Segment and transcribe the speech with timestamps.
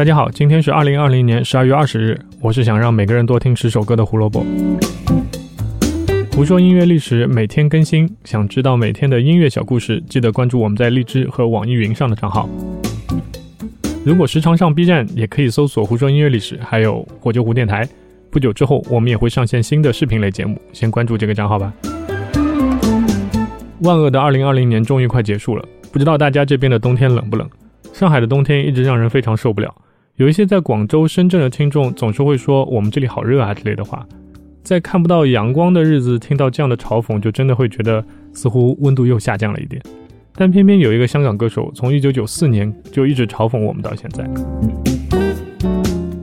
[0.00, 2.18] 大家好，今天是二零二零年十二月二十日。
[2.40, 4.42] 我是想让每个人多听十首歌的胡萝卜。
[6.32, 12.48] 胡说音乐历史每天更新，想知道每天的音乐小故事，记得关注我们在荔枝和网易云上的账号。
[14.02, 17.86] 如果时常上 B 站，也可以搜索“胡说音乐历史”，还有“火球湖电台”。
[18.32, 21.70] 不久之后，我们也会上线新的视频类节目，先关注这个账号吧。
[23.82, 25.62] 万恶的二零二零年终于快结束了，
[25.92, 27.46] 不知道大家这边的冬天冷不冷？
[27.92, 29.70] 上海的冬天一直让人非常受不了。
[30.20, 34.06] 有一些在广州、深圳的听众总是会说我们这里好热啊之类的话，
[34.62, 39.80] 在看不到阳光的日子听到这样的嘲讽，就真的会觉得似乎温度又下降了一点。
[40.34, 44.28] 但偏偏有一个香港歌手从1994年就一直嘲讽我们到现在。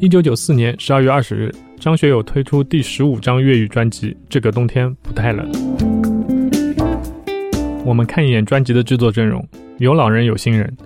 [0.00, 5.50] 1994年12月20日，张学友推出第十五张粤语专辑《这个冬天不太冷》。
[7.86, 9.42] 我们看一眼专辑的制作阵容，
[9.78, 10.76] 有老人有新人，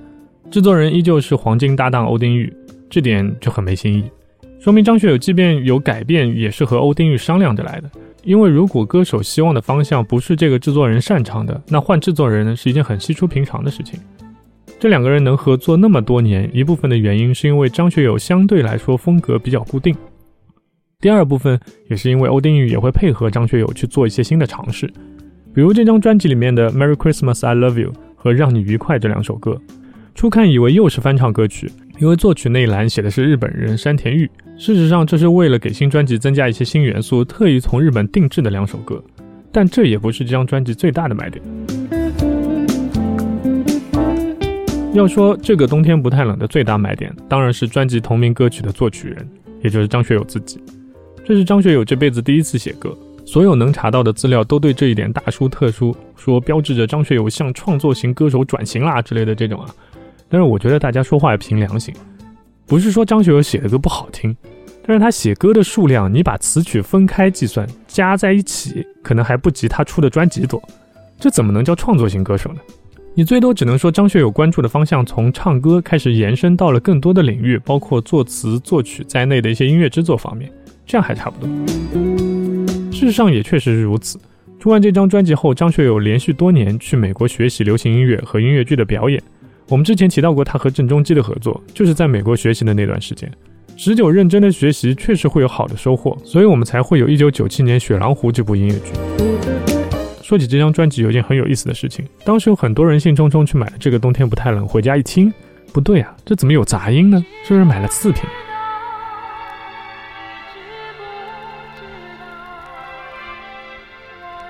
[0.52, 2.54] 制作人依旧是黄金搭档欧丁玉。
[2.92, 4.04] 这点就很没新意，
[4.60, 7.90] 说明张学友即便有改变，也是和欧丁玉商量着来的。
[8.22, 13.98] 因为如果歌手希望的方向不是这个制作人擅长的，那换制作人是一件很稀疏平常的事情。
[14.78, 19.96] 这两个人能合作那么多年，一部分的原因是因为张学友相对来说风格比较固定，
[21.00, 24.86] 第二部分也是因为欧丁玉也会配合张学友去做一些新的尝试，
[25.54, 29.58] 比如这张专辑里面的《Merry Christmas I Love You》和《让你愉快》这两首歌，
[30.14, 31.72] 初看以为又是翻唱歌曲。
[31.98, 39.02] 因为作曲那一栏写的是日本人山田裕，事实上这是为了给新专辑增加一些新元素，特意从日本定制的两首歌。
[39.52, 41.44] 但这也不是这张专辑最大的卖点。
[44.94, 49.28] 要说这个冬天不太冷的最大卖点，当然是专辑同名歌曲的作曲人，
[49.62, 50.60] 也就是张学友自己。
[51.24, 59.68] 这是张学友这辈子第一次写歌，所有能查到的资料都对这一点大书特书，说标志着张学友向创作型歌手转型啦之类的这种啊。
[60.32, 61.94] 但是我觉得大家说话要凭良心，
[62.66, 64.34] 不是说张学友写的歌不好听，
[64.82, 70.62] 但是他写歌的数量，你把词曲分开计算，加在一起，可能还不及他出的专辑多，
[71.20, 72.60] 这怎么能叫创作型歌手呢？
[73.12, 80.50] 你最多只能说张学友关注的方向从唱歌开始延伸到了更多的领域，包括作词作曲在内的一些音乐制作方面，
[80.86, 81.46] 这样还差不多。
[82.90, 84.18] 事实上也确实是如此。
[84.58, 89.22] 出完这张专辑后，张学友连续多年去美国学习流行音乐和音乐剧的表演。
[89.72, 93.32] 我们之前提到过他和郑中基的合作，就是在美国学习的那段时间，
[93.74, 98.92] 持久认真的学习确实会有好的收获，所以我们才会有一九九七年《雪狼湖》这部音乐剧。
[100.22, 105.32] 说起这张专辑，有件很有意思的事情，当时有很多人兴冲冲去买了这个冬天不太冷，回家一听，
[105.72, 107.24] 不对啊，这怎么有杂音呢？
[107.42, 108.24] 是不是买了次品？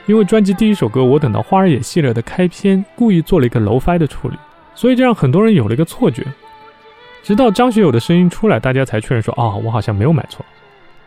[0.09, 4.37] 因为专辑第一首歌《我等到花儿也谢了》的开篇故意做了一个揉衰的处理。
[4.75, 6.27] 所以这让很多人有了一个错觉，
[7.23, 10.45] 直到张学友的声音出来，大家才确认说：“哦，我好像没有买错。”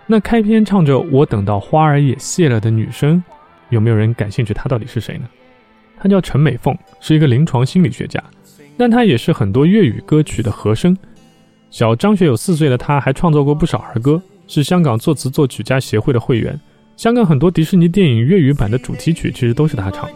[0.07, 3.23] 那开篇唱着“我等到花儿也谢了”的女生，
[3.69, 4.53] 有没有人感兴趣？
[4.53, 5.27] 她到底是谁呢？
[5.97, 8.23] 她叫陈美凤，是一个临床心理学家，
[8.77, 10.95] 但她也是很多粤语歌曲的和声。
[11.71, 16.57] 小张学友四岁的她还创作过不少儿歌，是香港作词作曲家协会的会员。
[16.95, 20.07] 香港很多迪士尼电影粤语版的主题曲其实都是她唱。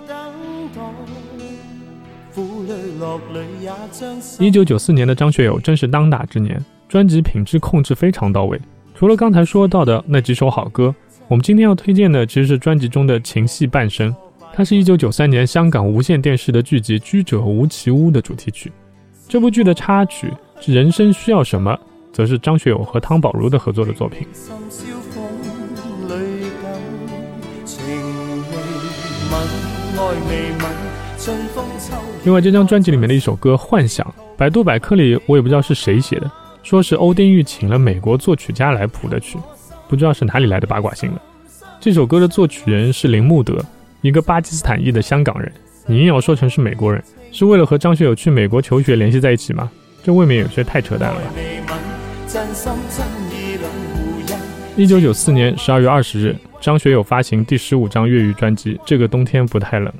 [4.39, 8.59] 一九九四年的张学友正是当打之年，专辑品质控制非常到位。
[8.95, 10.93] 除了刚才说到的那几首好歌，
[11.27, 14.11] 我们今天要推荐的其实是专辑中的《情戏半生》，
[14.53, 18.71] 它是一九九三年香港无线电视的剧集《居者无其屋》的主题曲。
[19.27, 20.27] 这部剧的插曲
[20.73, 21.71] 《人生需要什么》，
[22.11, 24.27] 则是张学友和汤宝如的合作的作品。
[32.23, 34.05] 另外，这张专辑里面的一首歌《幻想》，
[34.37, 36.31] 百度百科里我也不知道是谁写的，
[36.63, 39.37] 说是欧丁玉请了美国作曲家来谱的曲，
[39.87, 41.19] 不知道是哪里来的八卦新闻。
[41.79, 43.63] 这首歌的作曲人是铃木德，
[44.01, 45.51] 一个巴基斯坦裔的香港人。
[45.85, 49.69] 你硬要说成是美国人，是为了和张学友去美国求学联系在一起吗？
[50.03, 51.33] 这未免有些太扯淡了吧！
[54.77, 59.93] 一九九四年十二月二十日，张学友发行第十五张粤语专辑《这个冬天不太冷》。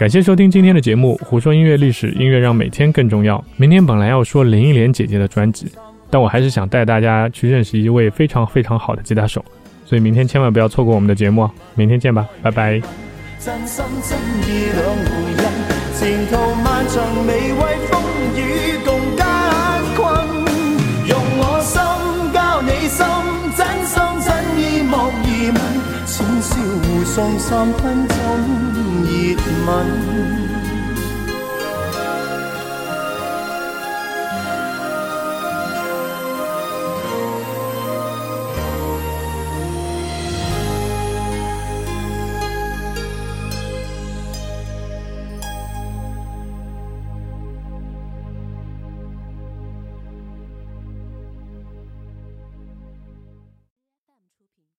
[0.00, 3.44] 感谢收听今天的节目《胡说音乐历史》，音乐让每天更重要。
[3.58, 5.70] 明天本来要说林忆莲姐姐的专辑，
[6.08, 9.44] 但我还是想带大家去认识一位非常非常好的吉他手，
[9.84, 11.46] 所以明天千万不要错过我们的节目。
[11.74, 12.80] 明天见吧，拜拜
[13.38, 13.52] 前
[16.30, 17.60] 途漫长每位
[17.90, 18.02] 风
[18.38, 19.39] 雨共担。
[26.42, 28.16] 互送三分钟
[29.04, 30.59] 热吻。